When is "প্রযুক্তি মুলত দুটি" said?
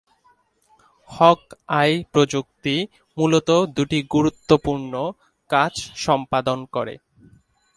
2.11-3.99